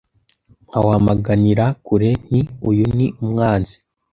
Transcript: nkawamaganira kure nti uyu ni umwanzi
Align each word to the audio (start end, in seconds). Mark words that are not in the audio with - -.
nkawamaganira 0.67 1.65
kure 1.85 2.09
nti 2.25 2.41
uyu 2.69 2.85
ni 2.97 3.07
umwanzi 3.21 3.75